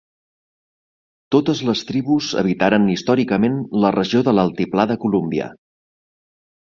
[1.35, 5.51] Totes les tribus habitaren històricament la regió de l'Altiplà de Columbia.